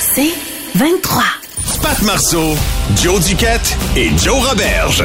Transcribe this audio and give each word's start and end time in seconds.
C'est 0.00 0.32
23. 0.74 1.22
Pat 1.82 2.02
Marceau, 2.02 2.54
Joe 2.96 3.24
Duquette 3.26 3.76
et 3.96 4.08
Joe 4.16 4.48
Roberge. 4.48 5.04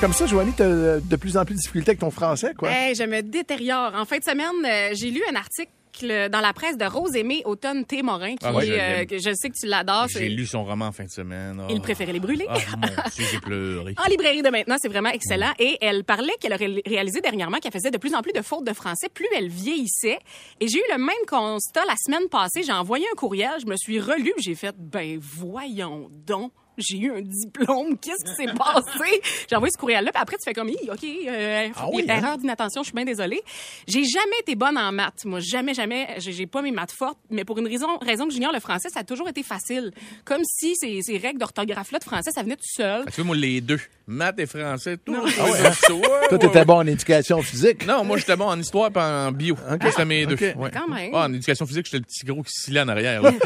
Comme 0.00 0.12
ça, 0.12 0.26
Joanie, 0.26 0.52
t'as 0.56 1.00
de 1.00 1.16
plus 1.16 1.36
en 1.36 1.44
plus 1.44 1.54
de 1.54 1.60
difficultés 1.60 1.90
avec 1.90 2.00
ton 2.00 2.10
français, 2.10 2.52
quoi. 2.56 2.70
Hey, 2.70 2.94
je 2.94 3.02
me 3.02 3.20
détériore. 3.20 3.92
En 3.94 4.04
fin 4.04 4.18
de 4.18 4.24
semaine, 4.24 4.46
euh, 4.64 4.90
j'ai 4.94 5.10
lu 5.10 5.20
un 5.30 5.34
article 5.36 5.72
dans 6.02 6.40
la 6.40 6.52
presse 6.52 6.76
de 6.76 6.84
Rose 6.84 7.16
Aimée 7.16 7.42
Automne 7.44 7.84
T. 7.84 8.02
Morin, 8.02 8.36
qui, 8.36 8.46
Ah 8.46 8.52
ouais, 8.52 8.66
je 8.66 8.72
euh, 8.72 9.04
que 9.04 9.18
je 9.18 9.34
sais 9.34 9.50
que 9.50 9.56
tu 9.58 9.66
l'adores. 9.66 10.08
J'ai 10.08 10.28
lu 10.28 10.46
son 10.46 10.64
roman 10.64 10.86
en 10.86 10.92
fin 10.92 11.04
de 11.04 11.10
semaine. 11.10 11.62
Il 11.70 11.80
préférait 11.80 12.12
les 12.12 12.20
brûler. 12.20 12.46
Ah, 12.48 12.58
mon 12.76 12.86
Dieu, 13.14 13.24
j'ai 13.30 13.40
pleuré. 13.40 13.94
En 14.04 14.08
librairie 14.08 14.42
de 14.42 14.50
maintenant, 14.50 14.76
c'est 14.80 14.88
vraiment 14.88 15.10
excellent. 15.10 15.52
Et 15.58 15.78
elle 15.80 16.04
parlait 16.04 16.34
qu'elle 16.40 16.54
aurait 16.54 16.82
réalisé 16.86 17.20
dernièrement 17.20 17.58
qu'elle 17.58 17.72
faisait 17.72 17.90
de 17.90 17.98
plus 17.98 18.14
en 18.14 18.22
plus 18.22 18.32
de 18.32 18.42
fautes 18.42 18.64
de 18.64 18.72
français, 18.72 19.08
plus 19.12 19.26
elle 19.36 19.48
vieillissait. 19.48 20.18
Et 20.60 20.68
j'ai 20.68 20.78
eu 20.78 20.92
le 20.92 20.98
même 20.98 21.26
constat 21.26 21.84
la 21.86 21.96
semaine 21.96 22.28
passée. 22.28 22.62
J'ai 22.62 22.72
envoyé 22.72 23.06
un 23.12 23.16
courriel, 23.16 23.52
je 23.60 23.66
me 23.66 23.76
suis 23.76 24.00
relu, 24.00 24.32
j'ai 24.38 24.54
fait, 24.54 24.74
ben 24.78 25.18
voyons 25.20 26.08
donc. 26.10 26.52
J'ai 26.78 26.98
eu 26.98 27.12
un 27.12 27.20
diplôme. 27.20 27.98
Qu'est-ce 27.98 28.24
qui 28.24 28.34
s'est 28.34 28.54
passé? 28.54 29.20
J'ai 29.50 29.56
envoyé 29.56 29.72
ce 29.72 29.78
courriel-là. 29.78 30.12
Puis 30.12 30.22
après, 30.22 30.36
tu 30.36 30.44
fais 30.44 30.54
comme, 30.54 30.68
Hi, 30.68 30.76
OK, 30.90 31.04
euh, 31.04 31.68
Ah 31.76 31.88
oui, 31.92 32.04
hein? 32.08 32.16
erreur 32.16 32.38
d'inattention, 32.38 32.82
je 32.82 32.86
suis 32.86 32.94
bien 32.94 33.04
désolée. 33.04 33.42
J'ai 33.86 34.04
jamais 34.04 34.38
été 34.40 34.54
bonne 34.54 34.78
en 34.78 34.92
maths. 34.92 35.24
Moi, 35.24 35.40
jamais, 35.40 35.74
jamais. 35.74 36.14
J'ai 36.18 36.46
pas 36.46 36.62
mes 36.62 36.70
maths 36.72 36.92
fortes. 36.92 37.18
Mais 37.30 37.44
pour 37.44 37.58
une 37.58 37.66
raison, 37.66 37.98
raison 37.98 38.26
que 38.26 38.32
j'ignore 38.32 38.52
le 38.52 38.60
français, 38.60 38.88
ça 38.88 39.00
a 39.00 39.04
toujours 39.04 39.28
été 39.28 39.42
facile. 39.42 39.92
Comme 40.24 40.42
si 40.44 40.74
ces, 40.76 41.02
ces 41.02 41.18
règles 41.18 41.38
d'orthographe-là 41.38 41.98
de 41.98 42.04
français, 42.04 42.30
ça 42.32 42.42
venait 42.42 42.56
tout 42.56 42.62
seul. 42.64 43.04
Ah, 43.06 43.10
tu 43.10 43.16
vois, 43.16 43.24
moi, 43.24 43.36
les 43.36 43.60
deux. 43.60 43.80
Maths 44.10 44.38
et 44.38 44.46
français, 44.46 44.96
tout. 44.96 45.12
Non. 45.12 45.22
Ah 45.38 45.44
ouais, 45.44 45.50
ouais, 45.60 46.28
Toi, 46.30 46.38
t'étais 46.38 46.64
bon 46.64 46.78
en 46.78 46.86
éducation 46.86 47.42
physique? 47.42 47.86
Non, 47.86 48.04
moi, 48.04 48.16
j'étais 48.16 48.36
bon 48.36 48.46
en 48.46 48.58
histoire 48.58 48.90
et 48.94 48.98
en 48.98 49.32
bio. 49.32 49.54
C'était 49.84 50.06
mes 50.06 50.24
deux. 50.24 50.34
ok. 50.34 50.54
Ouais. 50.56 50.70
Quand 50.72 50.88
même. 50.88 51.10
Ah, 51.12 51.26
en 51.26 51.32
éducation 51.34 51.66
physique, 51.66 51.84
j'étais 51.84 51.98
le 51.98 52.04
petit 52.04 52.24
gros 52.24 52.42
qui 52.42 52.80
en 52.80 52.88
arrière. 52.88 53.20
là. 53.20 53.32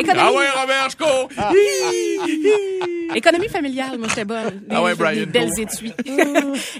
Économie, 0.00 0.18
ah 0.18 0.32
ouais, 0.32 0.50
Robert, 0.50 0.88
je 0.90 0.96
cours! 0.96 1.28
économie 3.14 3.48
familiale, 3.48 3.98
moi, 3.98 4.08
j'étais 4.08 4.24
bonne. 4.24 4.60
Des, 4.60 4.74
Ah 4.74 4.82
ouais, 4.82 4.94
Brian, 4.94 5.20
des 5.20 5.26
belles 5.26 5.58
étuis. 5.58 5.92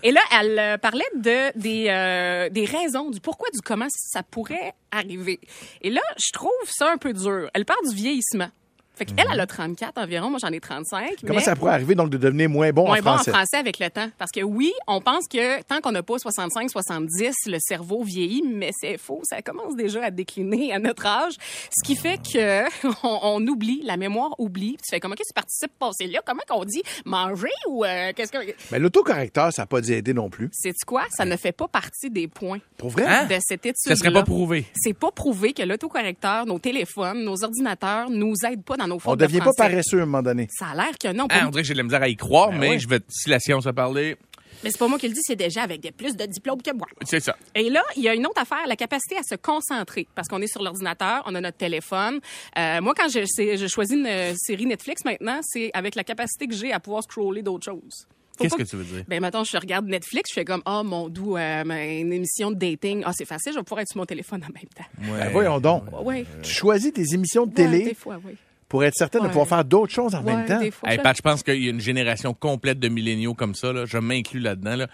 Et 0.02 0.10
là, 0.10 0.20
elle 0.40 0.58
euh, 0.58 0.78
parlait 0.78 1.04
de, 1.14 1.56
des, 1.58 1.86
euh, 1.88 2.48
des 2.48 2.64
raisons, 2.64 3.10
du 3.10 3.20
pourquoi, 3.20 3.48
du 3.52 3.60
comment 3.60 3.86
ça 3.90 4.22
pourrait 4.22 4.72
arriver. 4.90 5.38
Et 5.82 5.90
là, 5.90 6.00
je 6.16 6.32
trouve 6.32 6.50
ça 6.66 6.90
un 6.90 6.96
peu 6.96 7.12
dur. 7.12 7.50
Elle 7.54 7.66
parle 7.66 7.86
du 7.88 7.94
vieillissement. 7.94 8.48
Fait 8.94 9.04
qu'elle, 9.04 9.26
elle 9.32 9.40
a 9.40 9.46
34 9.46 9.98
environ, 9.98 10.30
moi 10.30 10.38
j'en 10.40 10.50
ai 10.52 10.60
35. 10.60 11.16
Comment 11.20 11.34
mais 11.34 11.40
ça 11.40 11.56
pourrait 11.56 11.72
arriver, 11.72 11.94
donc, 11.94 12.10
de 12.10 12.16
devenir 12.16 12.48
moins 12.48 12.70
bon 12.72 12.86
moins 12.86 12.98
en 12.98 13.02
bon 13.02 13.10
en 13.10 13.14
français? 13.14 13.30
français 13.32 13.56
avec 13.56 13.78
le 13.78 13.90
temps? 13.90 14.08
Parce 14.18 14.30
que 14.30 14.42
oui, 14.42 14.72
on 14.86 15.00
pense 15.00 15.26
que 15.28 15.62
tant 15.62 15.80
qu'on 15.80 15.92
n'a 15.92 16.02
pas 16.02 16.18
65, 16.18 16.70
70, 16.70 17.34
le 17.46 17.58
cerveau 17.60 18.02
vieillit, 18.04 18.42
mais 18.46 18.70
c'est 18.78 18.98
faux. 18.98 19.20
Ça 19.24 19.42
commence 19.42 19.74
déjà 19.76 20.04
à 20.04 20.10
décliner 20.10 20.72
à 20.72 20.78
notre 20.78 21.06
âge. 21.06 21.34
Ce 21.70 21.84
qui 21.84 21.96
fait 21.96 22.18
que 22.18 22.64
on, 23.02 23.18
on 23.22 23.46
oublie, 23.46 23.82
la 23.84 23.96
mémoire 23.96 24.34
oublie. 24.38 24.76
Tu 24.82 24.90
fais 24.90 25.00
comment 25.00 25.14
qu'est-ce 25.14 25.32
que 25.32 25.40
tu 25.40 25.42
participes 25.42 25.78
passer 25.78 26.06
là? 26.06 26.20
Comment 26.24 26.42
qu'on 26.48 26.64
dit? 26.64 26.82
Manger 27.04 27.48
ou 27.68 27.84
euh, 27.84 28.12
qu'est-ce 28.14 28.30
que. 28.30 28.38
Mais 28.70 28.78
l'autocorrecteur, 28.78 29.52
ça 29.52 29.62
n'a 29.62 29.66
pas 29.66 29.80
dû 29.80 29.92
aider 29.92 30.14
non 30.14 30.30
plus. 30.30 30.50
Sais-tu 30.52 30.84
quoi? 30.86 31.04
Ça 31.10 31.24
ne 31.24 31.36
fait 31.36 31.52
pas 31.52 31.68
partie 31.68 32.10
des 32.10 32.28
points 32.28 32.58
Pour 32.76 32.90
vrai? 32.90 33.04
Hein? 33.06 33.26
de 33.26 33.36
cette 33.40 33.66
étude. 33.66 33.76
Ça 33.76 33.96
serait 33.96 34.12
pas 34.12 34.22
prouvé. 34.22 34.66
C'est 34.74 34.94
pas 34.94 35.10
prouvé 35.10 35.52
que 35.52 35.62
l'autocorrecteur, 35.62 36.46
nos 36.46 36.58
téléphones, 36.58 37.24
nos 37.24 37.42
ordinateurs 37.44 38.10
nous 38.10 38.34
aident 38.46 38.64
pas 38.64 38.76
dans 38.76 38.83
nos 38.86 38.98
fautes 38.98 39.12
On 39.12 39.16
de 39.16 39.24
devient 39.24 39.40
pas 39.40 39.52
paresseux 39.56 40.00
à 40.00 40.02
un 40.02 40.06
moment 40.06 40.22
donné. 40.22 40.48
Ça 40.50 40.68
a 40.68 40.74
l'air 40.74 40.98
que 40.98 41.12
non. 41.12 41.26
Ah, 41.30 41.44
on 41.46 41.50
dirait 41.50 41.62
que 41.62 41.68
j'ai 41.68 41.74
de 41.74 41.78
la 41.78 41.84
misère 41.84 42.02
à 42.02 42.08
y 42.08 42.16
croire, 42.16 42.50
Ben 42.50 42.58
mais 42.58 42.68
ouais. 42.70 42.78
je 42.78 42.88
vais, 42.88 43.00
si 43.08 43.28
la 43.28 43.38
science 43.40 43.66
a 43.66 43.72
parlé, 43.72 44.16
Mais 44.62 44.70
c'est 44.70 44.78
pas 44.78 44.88
moi 44.88 44.98
qui 44.98 45.08
le 45.08 45.14
dis, 45.14 45.20
c'est 45.22 45.36
déjà 45.36 45.62
avec 45.62 45.80
des 45.80 45.92
plus 45.92 46.16
de 46.16 46.24
diplômes 46.26 46.62
que 46.62 46.72
moi. 46.72 46.86
c'est 47.04 47.20
ça. 47.20 47.36
Et 47.54 47.70
là, 47.70 47.82
il 47.96 48.02
y 48.02 48.08
a 48.08 48.14
une 48.14 48.26
autre 48.26 48.40
affaire, 48.40 48.66
la 48.66 48.76
capacité 48.76 49.16
à 49.16 49.22
se 49.22 49.34
concentrer. 49.34 50.06
Parce 50.14 50.28
qu'on 50.28 50.40
est 50.40 50.46
sur 50.46 50.62
l'ordinateur, 50.62 51.22
on 51.26 51.34
a 51.34 51.40
notre 51.40 51.58
téléphone. 51.58 52.20
Euh, 52.58 52.80
moi, 52.80 52.94
quand 52.96 53.08
je, 53.08 53.66
choisis 53.68 53.96
une 53.96 54.06
euh, 54.06 54.34
série 54.36 54.66
Netflix 54.66 55.04
maintenant, 55.04 55.40
c'est 55.42 55.70
avec 55.74 55.94
la 55.94 56.04
capacité 56.04 56.46
que 56.46 56.54
j'ai 56.54 56.72
à 56.72 56.80
pouvoir 56.80 57.02
scroller 57.02 57.42
d'autres 57.42 57.64
choses. 57.64 58.06
Qu'est-ce 58.38 58.56
que 58.56 58.62
tu 58.62 58.76
veux 58.76 58.84
dire? 58.84 59.04
Ben, 59.06 59.20
maintenant, 59.20 59.44
je 59.44 59.56
regarde 59.56 59.86
Netflix, 59.86 60.30
je 60.30 60.34
fais 60.34 60.44
comme, 60.44 60.62
oh, 60.66 60.82
mon 60.84 61.08
doux, 61.08 61.36
euh, 61.36 61.62
une 61.64 62.12
émission 62.12 62.50
de 62.50 62.56
dating. 62.56 63.02
Ah, 63.06 63.12
c'est 63.14 63.24
facile, 63.24 63.52
je 63.52 63.58
vais 63.58 63.64
pouvoir 63.64 63.82
être 63.82 63.88
sur 63.88 63.98
mon 63.98 64.06
téléphone 64.06 64.42
en 64.42 64.52
même 64.52 64.68
temps. 64.74 64.84
Ben, 64.98 65.30
voyons 65.30 65.60
donc. 65.60 65.84
Oui. 66.02 66.24
Tu 66.42 66.52
choisis 66.52 66.92
tes 66.92 67.14
émissions 67.14 67.46
de 67.46 67.50
Ouais, 67.50 67.56
télé 67.56 67.84
des 67.84 67.94
fois, 67.94 68.18
oui. 68.24 68.36
Pour 68.74 68.82
être 68.82 68.96
certain 68.96 69.20
de 69.20 69.22
Ouais. 69.26 69.28
pouvoir 69.30 69.46
faire 69.46 69.64
d'autres 69.64 69.92
choses 69.92 70.16
en 70.16 70.24
Ouais, 70.24 70.34
même 70.34 70.46
temps. 70.46 70.58
fois. 70.72 70.90
Hey, 70.90 70.96
Je- 70.96 71.02
Pat, 71.02 71.16
je 71.16 71.22
pense 71.22 71.44
qu'il 71.44 71.62
y 71.62 71.68
a 71.68 71.70
une 71.70 71.78
génération 71.80 72.34
complète 72.34 72.80
de 72.80 72.88
milléniaux 72.88 73.32
comme 73.32 73.54
ça. 73.54 73.72
Là. 73.72 73.84
Je 73.86 73.98
m'inclus 73.98 74.40
là-dedans. 74.40 74.74
Là. 74.74 74.88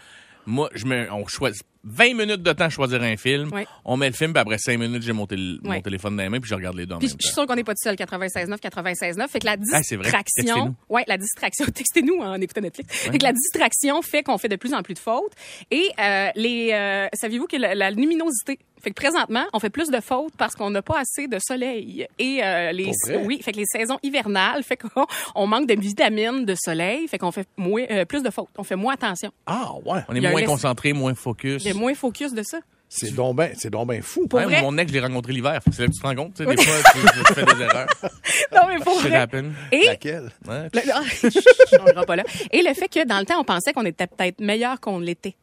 Moi, 0.44 0.68
je 0.74 0.84
me, 0.84 1.10
on 1.10 1.26
choisit 1.26 1.62
20 1.84 2.12
minutes 2.14 2.42
de 2.42 2.52
temps 2.52 2.64
à 2.66 2.68
choisir 2.68 3.02
un 3.02 3.16
film. 3.16 3.50
Ouais. 3.54 3.66
On 3.86 3.96
met 3.96 4.08
le 4.08 4.14
film, 4.14 4.34
puis 4.34 4.40
après 4.40 4.58
5 4.58 4.78
minutes, 4.78 5.02
j'ai 5.02 5.12
mon, 5.14 5.24
tél- 5.24 5.60
mon 5.62 5.70
Ouais. 5.70 5.80
téléphone 5.80 6.14
dans 6.14 6.22
les 6.22 6.28
mains, 6.28 6.40
puis 6.40 6.50
je 6.50 6.54
regarde 6.54 6.76
les 6.76 6.84
deux 6.84 6.94
en 6.94 6.98
Puis 6.98 7.08
même 7.08 7.16
je 7.18 7.26
suis 7.26 7.32
sûre 7.34 7.46
qu'on 7.46 7.54
n'est 7.54 7.64
pas 7.64 7.72
tout 7.72 7.82
seul, 7.82 7.96
96.9, 7.96 8.60
96.9. 8.60 9.30
Fait 9.30 9.38
que 9.38 9.46
la 9.46 9.52
Ah, 9.52 9.56
distraction. 9.56 10.20
Textez-nous. 10.44 10.74
ouais, 10.90 11.04
la 11.06 11.16
distraction. 11.16 11.64
Textez-nous 11.74 12.18
en 12.20 12.38
écoutant 12.38 12.60
Netflix. 12.60 12.94
Fait 12.94 13.16
que 13.18 13.24
la 13.24 13.32
distraction 13.32 14.02
fait 14.02 14.22
qu'on 14.22 14.36
fait 14.36 14.48
de 14.48 14.56
plus 14.56 14.74
en 14.74 14.82
plus 14.82 14.92
de 14.94 14.98
fautes. 14.98 15.32
Et 15.70 15.88
euh, 15.98 16.28
les, 16.34 16.70
euh, 16.74 17.06
saviez-vous 17.14 17.46
que 17.46 17.56
la, 17.56 17.74
la 17.74 17.90
luminosité. 17.90 18.58
Fait 18.82 18.90
que 18.90 18.94
présentement, 18.94 19.44
on 19.52 19.58
fait 19.60 19.70
plus 19.70 19.88
de 19.90 20.00
fautes 20.00 20.32
parce 20.38 20.54
qu'on 20.54 20.70
n'a 20.70 20.82
pas 20.82 20.98
assez 21.00 21.28
de 21.28 21.38
soleil. 21.38 22.06
Et 22.18 22.40
euh, 22.42 22.72
les, 22.72 22.84
Pour 22.84 22.94
vrai? 23.14 23.22
oui, 23.26 23.40
fait 23.42 23.52
que 23.52 23.58
les 23.58 23.66
saisons 23.66 23.98
hivernales, 24.02 24.62
fait 24.62 24.76
qu'on 24.76 25.06
on 25.34 25.46
manque 25.46 25.66
de 25.68 25.78
vitamines, 25.80 26.44
de 26.44 26.54
soleil, 26.54 27.06
fait 27.08 27.18
qu'on 27.18 27.32
fait 27.32 27.48
moins, 27.56 27.84
euh, 27.90 28.04
plus 28.04 28.22
de 28.22 28.30
fautes. 28.30 28.48
On 28.58 28.64
fait 28.64 28.76
moins 28.76 28.94
attention. 28.94 29.30
Ah, 29.46 29.72
ouais. 29.84 30.00
On 30.08 30.14
est 30.14 30.20
moins 30.20 30.42
concentré, 30.44 30.92
moins 30.92 31.14
focus. 31.14 31.62
Il 31.64 31.68
y 31.68 31.70
a 31.70 31.74
moins 31.74 31.94
focus 31.94 32.32
de 32.32 32.42
ça. 32.42 32.58
C'est 32.92 33.14
donc 33.14 33.36
ben, 33.36 33.52
c'est 33.56 33.70
donc 33.70 33.86
ben 33.86 34.02
fou. 34.02 34.26
Pour 34.26 34.40
Ouais, 34.40 34.46
vrai? 34.46 34.62
Mon 34.62 34.76
ex, 34.76 34.90
je 34.92 34.98
l'ai 34.98 35.06
rencontré 35.06 35.32
l'hiver. 35.32 35.60
Fait 35.62 35.70
que 35.70 35.76
C'est 35.76 35.82
là 35.82 35.88
que 35.88 35.92
tu 35.94 36.00
te 36.00 36.06
rends 36.08 36.14
compte. 36.16 36.34
tu 36.34 36.42
sais, 36.44 36.50
Des 36.56 36.60
fois, 36.60 36.74
tu, 36.92 37.24
tu 37.24 37.34
fais 37.34 37.44
des 37.54 37.62
erreurs. 37.62 37.86
Non, 38.52 38.62
mais 38.68 38.78
pour 38.80 38.94
Shit 39.00 39.10
vrai. 39.10 39.16
happen. 39.18 39.52
Et 39.70 39.84
Laquelle? 39.86 40.28
Ouais. 40.48 40.68
Le- 40.74 42.04
pas 42.06 42.16
là. 42.16 42.24
Et 42.50 42.62
le 42.62 42.74
fait 42.74 42.88
que 42.88 43.06
dans 43.06 43.20
le 43.20 43.24
temps, 43.26 43.38
on 43.40 43.44
pensait 43.44 43.72
qu'on 43.72 43.86
était 43.86 44.08
peut-être 44.08 44.40
meilleur 44.40 44.80
qu'on 44.80 44.98
l'était. 44.98 45.36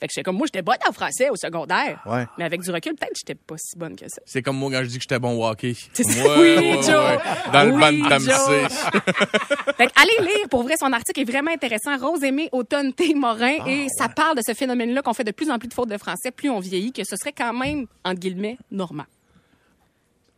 Fait 0.00 0.08
que 0.08 0.12
j'étais 0.12 0.22
comme 0.24 0.36
moi, 0.36 0.46
j'étais 0.46 0.62
bonne 0.62 0.76
en 0.88 0.92
français 0.92 1.30
au 1.30 1.36
secondaire. 1.36 2.02
Ouais. 2.06 2.26
Mais 2.36 2.44
avec 2.44 2.60
du 2.62 2.70
recul, 2.70 2.94
peut-être 2.94 3.12
que 3.12 3.18
j'étais 3.18 3.34
pas 3.36 3.54
si 3.56 3.78
bonne 3.78 3.94
que 3.96 4.06
ça. 4.08 4.20
C'est 4.26 4.42
comme 4.42 4.56
moi 4.56 4.70
quand 4.70 4.82
je 4.82 4.88
dis 4.88 4.96
que 4.98 5.02
j'étais 5.02 5.18
bon 5.18 5.38
au 5.40 5.46
hockey. 5.46 5.74
C'est 5.92 6.02
ça. 6.04 6.22
Ouais, 6.22 6.58
Oui, 6.58 6.68
ouais, 6.76 6.82
Joe. 6.82 6.88
ouais. 6.88 7.18
Dans 7.52 7.64
le 7.64 7.72
Oui, 7.74 7.80
banc 7.80 8.16
de. 8.18 8.24
Fait 9.76 9.86
que 9.86 9.92
allez 10.00 10.26
lire, 10.28 10.48
pour 10.50 10.62
vrai, 10.62 10.74
son 10.78 10.92
article 10.92 11.20
est 11.20 11.24
vraiment 11.30 11.50
intéressant. 11.52 11.96
Rose 11.98 12.22
Aimée, 12.24 12.48
Automne 12.52 12.92
T. 12.92 13.14
Morin, 13.14 13.58
Ah, 13.60 13.70
et 13.70 13.86
ça 13.96 14.08
parle 14.08 14.36
de 14.36 14.42
ce 14.46 14.54
phénomène-là 14.54 15.02
qu'on 15.02 15.14
fait 15.14 15.24
de 15.24 15.30
plus 15.32 15.50
en 15.50 15.58
plus 15.58 15.68
de 15.68 15.74
fautes 15.74 15.88
de 15.90 15.98
français, 15.98 16.30
plus 16.30 16.50
on 16.50 16.60
vieillit, 16.60 16.92
que 16.92 17.02
ce 17.04 17.16
serait 17.16 17.32
quand 17.32 17.52
même, 17.52 17.86
entre 18.04 18.20
guillemets, 18.20 18.58
normal. 18.70 19.06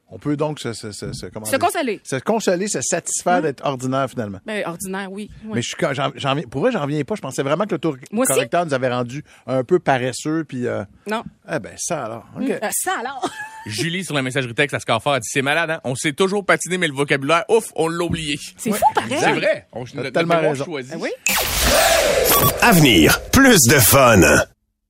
On 0.08 0.18
peut 0.20 0.36
donc 0.36 0.60
se, 0.60 0.72
se, 0.72 0.92
se, 0.92 1.12
se- 1.12 1.26
comment 1.26 1.46
Se 1.46 1.56
consoler. 1.56 2.00
Se 2.04 2.14
consoler, 2.16 2.68
se 2.68 2.80
satisfaire 2.80 3.42
d'être 3.42 3.64
ordinaire 3.66 4.08
finalement. 4.08 4.38
Ben, 4.46 4.62
ordinaire, 4.64 5.10
oui. 5.10 5.28
Ouais. 5.44 5.56
Mais 5.56 5.62
je 5.62 5.66
suis, 5.68 5.76
quand- 5.76 5.92
j'en, 5.94 6.12
j'en 6.14 6.34
viens- 6.34 6.46
pour 6.46 6.60
vrai, 6.60 6.70
j'en 6.70 6.82
reviens 6.82 7.02
pas. 7.02 7.16
Je 7.16 7.20
pensais 7.22 7.42
vraiment 7.42 7.64
que 7.66 7.74
Moi 7.74 7.90
aussi. 7.94 8.06
l'autocorrecteur 8.12 8.66
nous 8.66 8.74
avait 8.74 8.88
rendu 8.88 9.24
un 9.48 9.64
peu 9.64 9.80
paresseux. 9.80 10.44
Puis, 10.44 10.68
euh, 10.68 10.84
Non. 11.08 11.24
eh 11.52 11.58
ben, 11.58 11.72
ça 11.76 12.04
alors. 12.04 12.24
OK. 12.40 12.48
Euh, 12.48 12.58
ça 12.70 12.92
alors. 13.00 13.28
Julie, 13.66 14.04
sur 14.04 14.14
la 14.14 14.22
messagerie 14.22 14.54
texte 14.54 14.74
à 14.74 14.80
Scarfort, 14.80 15.14
a 15.14 15.18
dit 15.20 15.28
C'est 15.28 15.42
malade, 15.42 15.70
hein? 15.70 15.80
On 15.82 15.96
sait 15.96 16.12
toujours 16.12 16.46
patiner, 16.46 16.78
mais 16.78 16.86
le 16.86 16.94
vocabulaire, 16.94 17.44
ouf, 17.48 17.72
on 17.74 17.88
l'a 17.88 18.04
oublié. 18.04 18.36
C'est 18.56 18.70
fou, 18.70 18.84
pareil. 18.94 19.16
C'est 19.18 19.32
vrai. 19.32 19.66
On, 19.72 19.80
notre- 19.94 20.10
tellement 20.10 20.38
raison. 20.40 20.64
choisit. 20.64 20.92
Ah 20.94 20.98
oui? 21.00 21.10
Avenir, 22.62 23.20
plus 23.32 23.58
de 23.68 23.78
fun. 23.80 24.20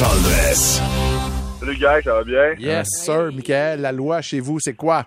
Chandress. 0.00 0.80
Salut, 1.60 1.76
gars, 1.76 2.00
ça 2.00 2.14
va 2.14 2.24
bien? 2.24 2.54
Yes, 2.58 2.88
sir. 3.04 3.30
Michael, 3.34 3.82
la 3.82 3.92
loi 3.92 4.22
chez 4.22 4.40
vous, 4.40 4.58
c'est 4.58 4.72
quoi? 4.72 5.04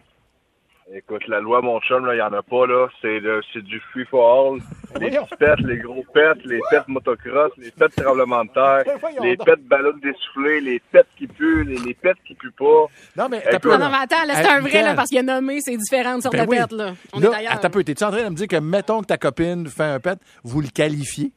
Écoute, 0.94 1.28
la 1.28 1.40
loi, 1.40 1.62
mon 1.64 1.80
chum, 1.80 2.06
là, 2.06 2.14
il 2.14 2.20
y 2.20 2.22
en 2.22 2.32
a 2.32 2.44
pas, 2.44 2.68
là. 2.68 2.88
C'est 3.02 3.20
le- 3.20 3.42
c'est 3.52 3.64
du 3.64 3.80
free 3.92 4.06
for 4.06 4.54
all. 4.54 4.60
Les 5.02 5.10
petits 5.10 5.36
pets, 5.40 5.60
les 5.62 5.78
gros 5.80 6.06
pets, 6.14 6.38
les 6.46 6.60
pets 6.70 6.88
motocross, 6.88 7.52
les 7.58 7.72
pets 7.72 7.96
tremblement 7.96 8.46
de 8.46 8.52
terre, 8.52 8.84
les 9.24 9.36
pets 9.36 9.64
ballons 9.68 9.98
dessoufflés, 9.98 10.62
les 10.62 10.80
pets 10.92 11.08
qui 11.18 11.26
puent, 11.26 11.64
les, 11.64 11.78
les 11.78 11.96
pets 11.96 12.18
qui 12.28 12.36
puent 12.36 12.52
pas. 12.52 12.86
Non, 13.18 13.30
mais 13.30 13.42
t'as 13.42 13.58
Non, 13.68 13.80
non, 13.80 13.90
mais 13.90 13.98
attends, 14.04 14.26
là, 14.28 14.36
c'est 14.36 14.48
un 14.48 14.60
vrai, 14.60 14.84
là, 14.84 14.94
parce 14.94 15.10
qu'il 15.10 15.18
a 15.18 15.24
nommé 15.24 15.60
ces 15.62 15.76
différentes 15.76 16.22
sortes 16.22 16.36
Ben 16.36 16.46
de 16.46 16.50
oui. 16.52 16.60
bêtes, 16.60 16.72
là. 16.72 16.94
On 17.14 17.20
Là, 17.20 17.32
est 17.32 17.36
ailleurs. 17.38 17.54
attends 17.54 17.72
peu, 17.72 17.84
t'es-tu 17.84 18.04
en 18.04 18.12
train 18.12 18.26
de 18.26 18.30
me 18.30 18.36
dire 18.36 18.48
que, 18.48 18.58
mettons 18.58 19.02
que 19.02 19.08
ta 19.08 19.18
copine 19.18 19.66
fait 19.66 19.84
un 19.86 20.00
pet, 20.00 20.20
vous 20.44 20.62
le 20.62 20.68
qualifiez? 20.68 21.32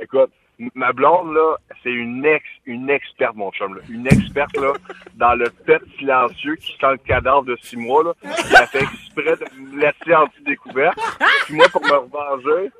Écoute, 0.00 0.30
ma 0.74 0.92
blonde, 0.92 1.34
là, 1.34 1.56
c'est 1.82 1.90
une 1.90 2.24
ex, 2.24 2.44
une 2.66 2.88
experte, 2.90 3.34
mon 3.36 3.50
chum, 3.52 3.74
là. 3.74 3.80
Une 3.88 4.06
experte, 4.06 4.56
là, 4.56 4.72
dans 5.14 5.34
le 5.34 5.50
pet 5.50 5.82
silencieux 5.98 6.56
qui 6.56 6.72
sent 6.80 6.90
le 6.92 6.96
cadavre 6.98 7.44
de 7.44 7.56
six 7.62 7.76
mois, 7.76 8.02
là, 8.04 8.12
qui 8.22 8.56
a 8.56 8.66
fait 8.66 8.82
exprès 8.82 9.36
de 9.36 9.60
me 9.60 9.80
laisser 9.80 10.14
en 10.14 10.24
dessous 10.26 10.42
découverte. 10.46 10.98
Puis 11.46 11.54
moi, 11.54 11.66
pour 11.70 11.82
me 11.82 11.92
revenger, 11.92 12.70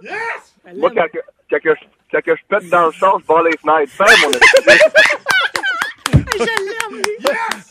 moi, 0.77 0.91
quand, 0.95 1.07
que- 1.13 1.19
quand, 1.51 1.61
que 1.63 1.75
je, 1.75 1.85
quand 2.13 2.23
que 2.25 2.37
je 2.37 2.43
pète 2.49 2.69
dans 2.71 2.87
le 2.87 2.93
champ, 2.93 3.19
je 3.21 3.27
barre 3.27 3.43
les 3.43 3.57
fenêtres. 3.57 3.93
Fais, 3.93 4.27
mon 4.27 4.33
ex. 4.33 4.85
Je 6.37 6.41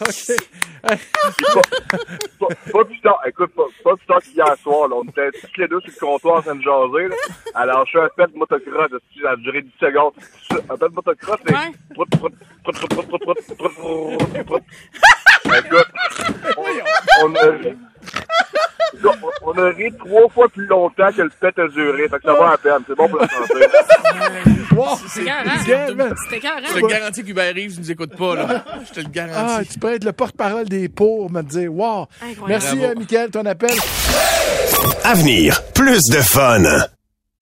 OK. 0.01 0.35
pas, 2.39 2.47
pas, 2.71 2.85
plus 2.85 3.01
tard, 3.01 3.19
écoute, 3.25 3.53
pas, 3.55 3.63
pas 3.83 3.95
plus 3.95 4.05
tard 4.05 4.21
qu'hier 4.21 4.57
soir, 4.61 4.87
là, 4.87 4.95
on 4.95 5.03
était 5.03 5.31
tous 5.31 5.61
les 5.61 5.67
deux 5.67 5.79
sur 5.81 5.91
le 5.91 5.99
comptoir 5.99 6.37
en 6.37 6.41
train 6.41 6.55
de 6.55 6.61
jaser. 6.61 7.07
Là. 7.07 7.15
Alors, 7.55 7.85
je 7.85 7.89
suis 7.91 7.99
un 7.99 8.09
fait 8.15 8.31
de 8.31 8.37
motocross, 8.37 8.91
ça 9.21 9.31
a 9.31 9.35
duré 9.37 9.61
10 9.61 9.71
secondes. 9.79 10.13
Un 10.51 10.77
fait 10.77 10.89
de 10.89 10.93
motocross, 10.93 11.39
mais... 11.45 11.53
Ouais. 11.53 11.71
Écoute, 15.57 15.87
on, 16.57 17.25
on. 17.25 17.33
On, 19.45 19.51
a 19.57 19.69
ri 19.69 19.91
trois 19.97 20.29
fois 20.29 20.47
plus 20.49 20.65
longtemps 20.65 21.11
que 21.15 21.21
le 21.21 21.29
pet 21.39 21.57
a 21.59 21.67
duré, 21.67 22.07
fait 22.09 22.17
que 22.17 22.23
ça 22.23 22.33
va 22.33 22.51
à 22.53 22.57
peine, 22.57 22.79
c'est 22.87 22.95
bon 22.95 23.07
pour 23.09 23.19
la 23.19 23.27
santé. 23.27 23.53
C'est 25.07 25.23
man. 25.95 26.13
C'est 26.29 26.37
écœurant. 26.37 26.57
Je 26.67 26.79
te 26.81 26.87
garantis 26.87 27.23
qu'Hubert 27.23 27.53
Reeves 27.53 27.79
nous 27.79 27.91
écoute 27.91 28.15
pas, 28.17 28.35
là. 28.35 28.65
Je 28.87 28.93
te 28.93 28.99
le 29.01 29.05
Ah, 29.07 29.11
garantis. 29.11 29.69
tu 29.73 29.79
peux 29.79 29.93
être 29.93 30.03
le 30.03 30.13
porte-parole 30.13 30.65
des 30.67 30.89
pour 30.89 31.31
me 31.31 31.41
dire, 31.43 31.71
wow. 31.71 32.07
Incroyable. 32.21 32.45
Merci, 32.47 32.83
euh, 32.83 32.95
Michael, 32.97 33.29
ton 33.29 33.45
appel. 33.45 33.75
Avenir, 35.03 35.61
plus 35.73 36.01
de 36.09 36.21
fun. 36.21 36.63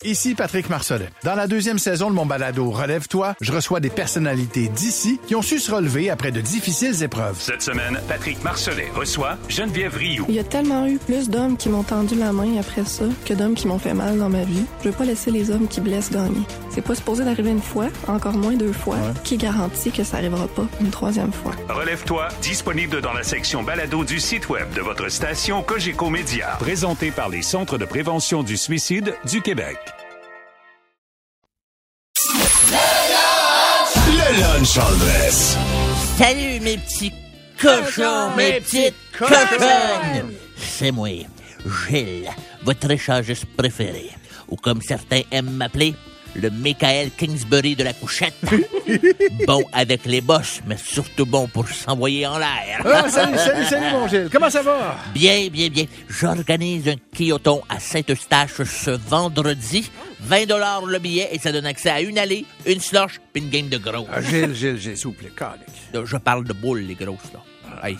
Ici 0.03 0.33
Patrick 0.33 0.67
Marcelet. 0.67 1.09
Dans 1.23 1.35
la 1.35 1.45
deuxième 1.45 1.77
saison 1.77 2.09
de 2.09 2.15
mon 2.15 2.25
balado 2.25 2.71
Relève-toi, 2.71 3.35
je 3.39 3.51
reçois 3.51 3.79
des 3.79 3.91
personnalités 3.91 4.67
d'ici 4.67 5.19
qui 5.27 5.35
ont 5.35 5.43
su 5.43 5.59
se 5.59 5.71
relever 5.71 6.09
après 6.09 6.31
de 6.31 6.41
difficiles 6.41 7.03
épreuves. 7.03 7.37
Cette 7.39 7.61
semaine, 7.61 7.99
Patrick 8.07 8.43
Marcelet 8.43 8.89
reçoit 8.95 9.37
Geneviève 9.47 9.95
Rioux. 9.95 10.25
Il 10.27 10.33
y 10.33 10.39
a 10.39 10.43
tellement 10.43 10.87
eu 10.87 10.97
plus 10.97 11.29
d'hommes 11.29 11.55
qui 11.55 11.69
m'ont 11.69 11.83
tendu 11.83 12.15
la 12.15 12.31
main 12.31 12.57
après 12.59 12.83
ça 12.83 13.05
que 13.25 13.35
d'hommes 13.35 13.53
qui 13.53 13.67
m'ont 13.67 13.77
fait 13.77 13.93
mal 13.93 14.17
dans 14.17 14.29
ma 14.29 14.43
vie. 14.43 14.65
Je 14.83 14.89
veux 14.89 14.95
pas 14.95 15.05
laisser 15.05 15.29
les 15.29 15.51
hommes 15.51 15.67
qui 15.67 15.81
blessent 15.81 16.11
gagner. 16.11 16.47
C'est 16.73 16.81
pas 16.81 16.95
supposé 16.95 17.25
d'arriver 17.25 17.49
une 17.51 17.61
fois, 17.61 17.87
encore 18.07 18.37
moins 18.37 18.55
deux 18.55 18.71
fois. 18.71 18.95
Qui 19.25 19.35
garantit 19.35 19.91
que 19.91 20.05
ça 20.05 20.17
arrivera 20.17 20.47
pas 20.47 20.65
une 20.79 20.89
troisième 20.89 21.33
fois? 21.33 21.51
Relève-toi, 21.67 22.29
disponible 22.41 23.01
dans 23.01 23.11
la 23.11 23.23
section 23.23 23.61
balado 23.61 24.05
du 24.05 24.21
site 24.21 24.47
web 24.47 24.71
de 24.73 24.79
votre 24.79 25.09
station 25.09 25.63
Cogeco 25.63 26.09
Média. 26.09 26.55
Présenté 26.59 27.11
par 27.11 27.27
les 27.27 27.41
Centres 27.41 27.77
de 27.77 27.83
prévention 27.83 28.41
du 28.41 28.55
suicide 28.55 29.13
du 29.29 29.41
Québec. 29.41 29.77
Le 34.07 34.39
lunch 34.39 34.73
Chandress. 34.73 35.57
Salut 36.17 36.61
mes 36.61 36.77
petits 36.77 37.11
cochons, 37.59 38.33
mes 38.37 38.61
petites 38.61 38.95
cochonnes. 39.17 40.31
C'est 40.55 40.91
moi, 40.91 41.09
Gilles, 41.89 42.29
votre 42.63 42.89
échangiste 42.91 43.45
préféré. 43.57 44.11
Ou 44.47 44.55
comme 44.55 44.81
certains 44.81 45.21
aiment 45.31 45.51
m'appeler, 45.51 45.95
le 46.35 46.49
Michael 46.49 47.11
Kingsbury 47.11 47.75
de 47.75 47.83
la 47.83 47.93
couchette. 47.93 48.35
bon 49.47 49.63
avec 49.73 50.05
les 50.05 50.21
bosses, 50.21 50.61
mais 50.65 50.77
surtout 50.77 51.25
bon 51.25 51.47
pour 51.47 51.67
s'envoyer 51.69 52.25
en 52.27 52.37
l'air. 52.37 52.81
Ah, 52.85 53.09
salut, 53.09 53.37
salut, 53.37 53.65
salut, 53.65 53.91
mon 53.91 54.07
Gilles. 54.07 54.29
Comment 54.31 54.49
ça 54.49 54.61
va? 54.61 54.97
Bien, 55.13 55.47
bien, 55.51 55.69
bien. 55.69 55.85
J'organise 56.09 56.87
un 56.89 56.95
quilloton 57.13 57.61
à 57.69 57.79
Saint-Eustache 57.79 58.63
ce 58.63 58.91
vendredi. 58.91 59.89
20 60.23 60.45
le 60.87 60.99
billet 60.99 61.29
et 61.31 61.39
ça 61.39 61.51
donne 61.51 61.65
accès 61.65 61.89
à 61.89 61.99
une 62.01 62.17
allée, 62.19 62.45
une 62.67 62.79
slush 62.79 63.19
puis 63.33 63.41
une 63.41 63.49
game 63.49 63.69
de 63.69 63.77
gros. 63.77 64.07
Ah, 64.11 64.21
Gilles, 64.21 64.53
Gilles, 64.53 64.77
Gilles, 64.77 64.97
s'il 64.97 65.07
vous 65.07 65.13
plaît, 65.13 65.31
calique. 65.35 66.05
Je 66.05 66.17
parle 66.17 66.43
de 66.43 66.53
boules, 66.53 66.81
les 66.81 66.93
grosses, 66.95 67.31
là. 67.33 67.41
Hey, 67.83 67.97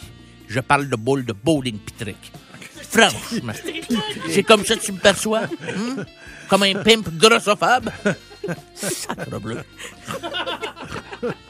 je 0.48 0.60
parle 0.60 0.88
de 0.88 0.96
boules 0.96 1.26
de 1.26 1.34
bowling 1.34 1.80
pitrique. 1.80 2.32
Franchement. 2.90 3.54
C'est 4.30 4.44
comme 4.44 4.66
ça 4.66 4.76
que 4.76 4.82
tu 4.82 4.92
me 4.92 5.00
perçois? 5.00 5.44
hein? 5.44 6.06
Comme 6.52 6.64
un 6.64 6.84
pimp 6.84 7.08
grossophobe? 7.18 7.90
Sacre 8.76 9.40
bleu. 9.40 9.64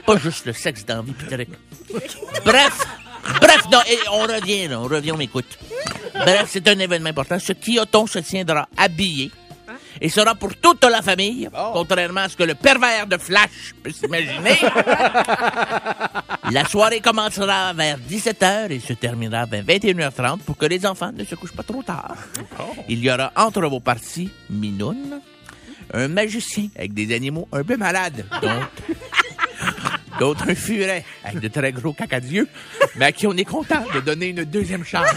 Pas 0.06 0.18
juste 0.18 0.46
le 0.46 0.54
sexe 0.54 0.86
d'envie 0.86 1.14
pitrique. 1.14 1.50
Bref, 2.46 2.86
bref, 3.42 3.66
non, 3.72 3.80
et 3.90 3.98
on 4.12 4.22
revient, 4.22 4.68
là, 4.68 4.80
on 4.80 4.84
revient, 4.84 5.12
on 5.14 5.18
m'écoute. 5.18 5.58
Bref, 6.14 6.50
c'est 6.52 6.68
un 6.68 6.78
événement 6.78 7.10
important. 7.10 7.40
Ce 7.40 7.54
quilloton 7.54 8.06
se 8.06 8.20
tiendra 8.20 8.68
habillé 8.78 9.32
et 10.00 10.08
sera 10.08 10.36
pour 10.36 10.56
toute 10.58 10.84
la 10.84 11.02
famille, 11.02 11.50
contrairement 11.74 12.22
à 12.22 12.30
ce 12.30 12.38
que 12.38 12.44
le 12.44 12.54
pervers 12.54 13.08
de 13.08 13.18
Flash 13.18 13.74
peut 13.82 13.92
s'imaginer. 13.92 14.60
la 16.52 16.66
soirée 16.66 17.00
commencera 17.00 17.72
vers 17.74 17.98
17h 17.98 18.72
et 18.72 18.80
se 18.80 18.94
terminera 18.94 19.46
vers 19.46 19.64
21h30 19.64 20.40
pour 20.40 20.58
que 20.58 20.66
les 20.66 20.86
enfants 20.86 21.12
ne 21.14 21.24
se 21.24 21.36
couchent 21.36 21.56
pas 21.56 21.64
trop 21.64 21.82
tard. 21.82 22.16
Il 22.90 23.00
y 23.00 23.10
aura 23.10 23.32
entre 23.36 23.62
vos 23.68 23.80
parties 23.80 24.30
Minoune, 24.50 25.22
un 25.94 26.08
magicien 26.10 26.68
avec 26.76 26.94
des 26.94 27.16
animaux 27.16 27.48
un 27.52 27.64
peu 27.64 27.78
malades, 27.78 28.26
dont 30.20 30.36
un 30.48 30.56
furet 30.56 31.06
avec 31.24 31.40
de 31.40 31.48
très 31.48 31.72
gros 31.72 31.94
cacadieux, 31.94 32.48
mais 32.98 33.06
à 33.06 33.12
qui 33.12 33.28
on 33.28 33.34
est 33.34 33.46
content 33.46 33.84
de 33.94 34.00
donner 34.02 34.28
une 34.28 34.44
deuxième 34.44 34.84
chance. 34.84 35.08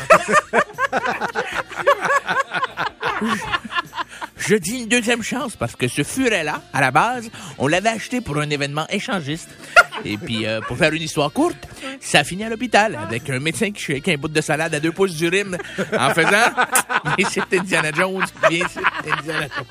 Je 4.46 4.56
dis 4.56 4.82
une 4.82 4.88
deuxième 4.88 5.22
chance 5.22 5.56
parce 5.56 5.74
que 5.74 5.88
ce 5.88 6.02
furet-là, 6.02 6.60
à 6.72 6.80
la 6.82 6.90
base, 6.90 7.30
on 7.56 7.66
l'avait 7.66 7.88
acheté 7.88 8.20
pour 8.20 8.38
un 8.38 8.50
événement 8.50 8.86
échangiste. 8.90 9.48
Et 10.04 10.16
puis, 10.18 10.46
euh, 10.46 10.60
pour 10.60 10.76
faire 10.76 10.92
une 10.92 11.02
histoire 11.02 11.32
courte, 11.32 11.56
ça 12.00 12.20
a 12.20 12.24
fini 12.24 12.44
à 12.44 12.48
l'hôpital 12.48 12.96
avec 12.96 13.28
un 13.30 13.40
médecin 13.40 13.70
qui 13.70 13.82
shake 13.82 14.08
un 14.08 14.16
bout 14.16 14.28
de 14.28 14.40
salade 14.40 14.74
à 14.74 14.80
deux 14.80 14.92
pouces 14.92 15.14
du 15.14 15.28
rime 15.28 15.56
en 15.98 16.10
faisant 16.10 16.30
«Viens 17.18 17.28
c'est 17.30 17.54
Indiana 17.58 17.90
Jones, 17.94 18.24
viens 18.50 18.66
c'est 18.68 19.10
Indiana 19.10 19.46
Jones.» 19.56 19.66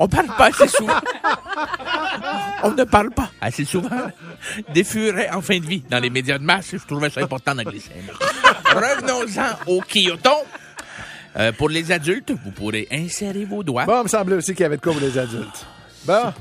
On 0.00 0.08
parle 0.08 0.26
pas 0.26 0.46
assez 0.46 0.68
souvent. 0.68 1.00
On 2.62 2.70
ne 2.72 2.84
parle 2.84 3.10
pas 3.10 3.30
assez 3.40 3.64
souvent 3.64 3.88
des 4.72 4.84
furets 4.84 5.30
en 5.30 5.40
fin 5.40 5.58
de 5.58 5.66
vie 5.66 5.82
dans 5.88 5.98
les 5.98 6.10
médias 6.10 6.38
de 6.38 6.44
masse. 6.44 6.70
Je 6.72 6.84
trouvais 6.86 7.10
ça 7.10 7.20
important 7.20 7.54
d'en 7.54 7.62
glisser. 7.62 7.92
Revenons-en 8.66 9.70
au 9.70 9.80
quilloton. 9.80 10.36
Euh, 11.36 11.52
pour 11.52 11.68
les 11.68 11.90
adultes, 11.90 12.32
vous 12.44 12.52
pourrez 12.52 12.86
insérer 12.92 13.44
vos 13.44 13.64
doigts. 13.64 13.84
Bon, 13.86 14.00
il 14.00 14.04
me 14.04 14.08
semblait 14.08 14.36
aussi 14.36 14.52
qu'il 14.52 14.62
y 14.62 14.66
avait 14.66 14.76
de 14.76 14.82
quoi 14.82 14.92
pour 14.92 15.00
les 15.02 15.18
adultes. 15.18 15.66
Bon. 16.04 16.32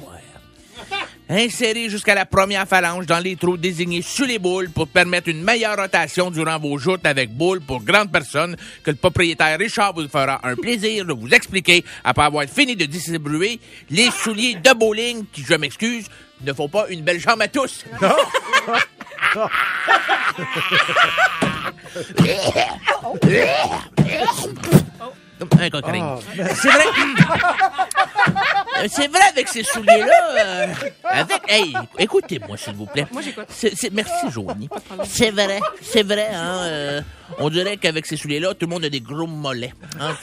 Insérez 1.29 1.89
jusqu'à 1.89 2.15
la 2.15 2.25
première 2.25 2.67
phalange 2.67 3.05
dans 3.05 3.19
les 3.19 3.35
trous 3.35 3.55
désignés 3.57 4.01
sous 4.01 4.25
les 4.25 4.39
boules 4.39 4.69
pour 4.69 4.87
permettre 4.87 5.29
une 5.29 5.41
meilleure 5.41 5.77
rotation 5.77 6.29
durant 6.29 6.59
vos 6.59 6.77
joutes 6.77 7.05
avec 7.05 7.33
boules 7.33 7.61
pour 7.61 7.81
grandes 7.81 8.11
personnes 8.11 8.57
que 8.83 8.91
le 8.91 8.97
propriétaire 8.97 9.57
Richard 9.57 9.93
vous 9.93 10.07
fera 10.09 10.41
un 10.43 10.55
plaisir 10.55 11.05
de 11.05 11.13
vous 11.13 11.29
expliquer 11.29 11.85
après 12.03 12.25
avoir 12.25 12.45
fini 12.45 12.75
de 12.75 12.85
distribuer 12.85 13.59
les 13.89 14.11
souliers 14.11 14.55
de 14.55 14.73
bowling 14.73 15.25
qui, 15.31 15.43
je 15.43 15.53
m'excuse, 15.53 16.07
ne 16.41 16.51
font 16.51 16.67
pas 16.67 16.87
une 16.89 17.01
belle 17.01 17.19
jambe 17.19 17.41
à 17.41 17.47
tous. 17.47 17.85
C'est 26.55 26.69
vrai. 26.69 26.85
Euh, 28.79 28.87
C'est 28.91 29.07
vrai 29.07 29.21
avec 29.29 29.47
ces 29.47 29.63
souliers-là. 29.63 30.29
euh, 30.45 30.67
avec, 31.03 31.41
hey, 31.47 31.73
écoutez-moi 31.99 32.57
s'il 32.57 32.73
vous 32.73 32.85
plaît. 32.85 33.05
Moi, 33.11 33.21
j'écoute. 33.21 33.45
C'est- 33.49 33.75
c'est- 33.75 33.91
merci 33.91 34.29
Joanie. 34.31 34.69
C'est 35.05 35.31
vrai, 35.31 35.59
c'est 35.81 36.03
vrai. 36.03 36.29
Hein, 36.33 36.57
euh, 36.63 37.01
On 37.39 37.49
dirait 37.49 37.77
qu'avec 37.77 38.05
ces 38.05 38.15
souliers-là, 38.15 38.53
tout 38.53 38.65
le 38.67 38.71
monde 38.71 38.85
a 38.85 38.89
des 38.89 39.01
gros 39.01 39.25
mollets. 39.25 39.73
hein. 39.99 40.15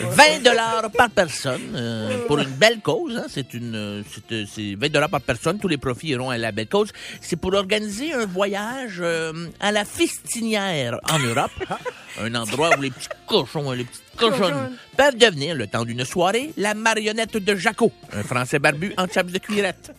20 0.00 0.42
dollars 0.42 0.90
par 0.96 1.10
personne 1.10 1.72
euh, 1.74 2.26
pour 2.26 2.38
une 2.38 2.50
belle 2.50 2.80
cause. 2.80 3.16
hein. 3.16 3.26
C'est 3.28 3.54
une, 3.54 3.74
euh, 3.74 4.02
c'est, 4.12 4.32
euh, 4.34 4.44
c'est 4.52 4.74
20 4.76 4.90
dollars 4.92 5.08
par 5.08 5.20
personne. 5.20 5.58
Tous 5.58 5.68
les 5.68 5.78
profits 5.78 6.08
iront 6.08 6.30
à 6.30 6.38
la 6.38 6.52
belle 6.52 6.68
cause. 6.68 6.92
C'est 7.20 7.36
pour 7.36 7.54
organiser 7.54 8.12
un 8.12 8.26
voyage 8.26 8.98
euh, 9.00 9.48
à 9.60 9.72
la 9.72 9.84
Fistinière 9.84 10.98
en 11.10 11.18
Europe, 11.18 11.50
un 12.20 12.34
endroit 12.34 12.70
où 12.78 12.82
les 12.82 12.90
petits 12.90 13.08
cochons 13.26 13.72
et 13.72 13.76
les 13.78 13.84
petites 13.84 14.02
peuvent 14.16 15.16
devenir, 15.16 15.54
le 15.54 15.66
temps 15.66 15.84
d'une 15.84 16.04
soirée, 16.04 16.52
la 16.56 16.74
marionnette 16.74 17.36
de 17.36 17.56
Jaco, 17.56 17.92
un 18.12 18.22
Français 18.22 18.58
barbu 18.58 18.94
en 18.96 19.06
chaps 19.06 19.32
de 19.32 19.38
cuirette. 19.38 19.92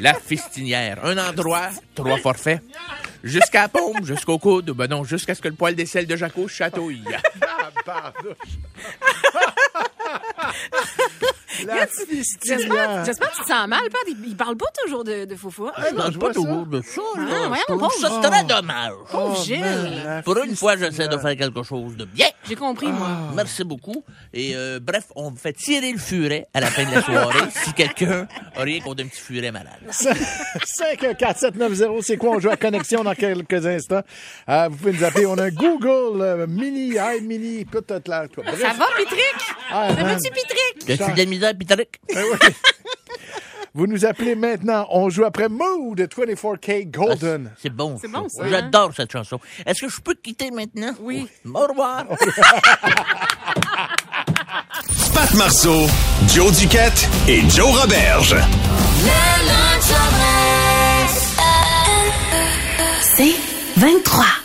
La 0.00 0.14
Fistinière, 0.14 1.04
un 1.04 1.18
endroit, 1.18 1.68
trois 1.94 2.18
forfaits, 2.18 2.62
jusqu'à 3.22 3.62
la 3.62 3.68
paume, 3.68 4.04
jusqu'au 4.04 4.38
coude, 4.38 4.70
ben 4.70 4.88
non, 4.88 5.04
jusqu'à 5.04 5.34
ce 5.34 5.42
que 5.42 5.48
le 5.48 5.54
poil 5.54 5.74
d'aisselle 5.74 6.06
de 6.06 6.16
Jaco 6.16 6.48
chatouille. 6.48 7.04
La 11.66 11.74
J'espère 11.86 12.06
fistinière. 12.06 13.04
j'espère 13.04 13.30
que 13.30 13.36
tu 13.36 13.42
te 13.42 13.46
sens 13.48 13.68
mal, 13.68 13.82
Pat. 13.90 14.00
Il, 14.08 14.16
il 14.26 14.36
parle 14.36 14.56
pas 14.56 14.66
toujours 14.84 15.04
de, 15.04 15.24
de 15.24 15.34
Foufou. 15.36 15.70
Je 15.90 15.94
parle 15.94 16.18
pas 16.18 16.32
toujours 16.32 16.66
de 16.66 16.80
ça. 16.82 17.00
là. 17.16 17.50
Ah, 17.52 17.58
trouve 17.66 17.78
pauvre. 17.78 17.92
ça 18.00 18.20
très 18.30 18.44
dommage. 18.44 18.92
Pauvre 19.10 19.36
Oh, 19.38 19.44
Gilles. 19.44 19.60
man, 19.60 20.22
Pour 20.24 20.38
une 20.38 20.56
fois, 20.56 20.76
j'essaie 20.76 21.08
de 21.08 21.16
faire 21.18 21.36
quelque 21.36 21.62
chose 21.62 21.96
de 21.96 22.04
bien. 22.04 22.26
J'ai 22.48 22.56
compris, 22.56 22.88
moi. 22.88 23.08
Merci 23.34 23.64
beaucoup. 23.64 24.04
Et 24.32 24.52
euh, 24.54 24.78
bref, 24.82 25.04
on 25.16 25.30
me 25.30 25.36
fait 25.36 25.52
tirer 25.52 25.92
le 25.92 25.98
furet 25.98 26.46
à 26.54 26.60
la 26.60 26.66
fin 26.68 26.84
de 26.84 26.94
la 26.94 27.02
soirée 27.02 27.38
si 27.64 27.72
quelqu'un 27.72 28.26
a 28.56 28.62
rien 28.62 28.80
contre 28.80 29.02
un 29.02 29.06
petit 29.06 29.20
furet 29.20 29.50
malade. 29.52 29.80
54790, 30.64 32.02
c'est 32.06 32.16
quoi? 32.16 32.30
On 32.30 32.40
joue 32.40 32.50
à 32.50 32.56
connexion 32.56 33.02
dans 33.04 33.14
quelques 33.14 33.66
instants. 33.66 34.02
Euh, 34.48 34.68
vous 34.70 34.76
pouvez 34.76 34.92
nous 34.92 35.04
appeler. 35.04 35.26
On 35.26 35.38
a 35.38 35.44
un 35.44 35.50
Google 35.50 36.20
euh, 36.22 36.46
Mini, 36.46 36.94
i 36.96 37.20
Mini, 37.22 37.64
tout 37.66 37.82
est 37.92 38.08
là. 38.08 38.26
Bref. 38.36 38.60
Ça 38.60 38.72
va, 38.72 38.86
Pitrick? 38.96 39.34
Ah, 39.70 39.88
Pitrick? 39.94 40.86
De 40.86 41.16
la 41.18 41.24
misère. 41.26 41.43
Ben 41.43 41.43
oui. 41.43 41.43
Vous 43.76 43.88
nous 43.88 44.04
appelez 44.04 44.36
maintenant. 44.36 44.86
On 44.90 45.10
joue 45.10 45.24
après 45.24 45.48
Mood 45.48 45.98
24K 46.00 46.88
Golden. 46.90 47.50
C'est 47.60 47.70
bon. 47.70 47.98
C'est 48.00 48.06
bon, 48.06 48.28
ça, 48.28 48.44
hein? 48.44 48.48
J'adore 48.48 48.92
cette 48.94 49.10
chanson. 49.10 49.40
Est-ce 49.66 49.80
que 49.80 49.88
je 49.88 50.00
peux 50.00 50.14
te 50.14 50.20
quitter 50.20 50.52
maintenant? 50.52 50.92
Oui. 51.00 51.26
Au 51.52 51.66
revoir. 51.66 52.04
Pat 55.12 55.34
Marceau, 55.34 55.86
Joe 56.28 56.56
Duquette 56.56 57.08
et 57.26 57.40
Joe 57.50 57.76
Roberge. 57.80 58.36
C'est 63.16 63.34
23. 63.76 64.43